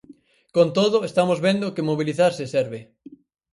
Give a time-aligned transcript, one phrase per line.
[0.55, 2.79] Con todo, estamos vendo que mobilizarse serve.